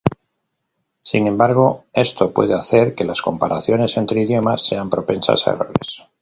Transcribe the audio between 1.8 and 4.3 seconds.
esto puede hacer que las comparaciones entre